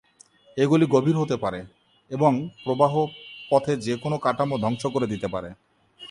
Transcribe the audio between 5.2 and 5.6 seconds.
পারে।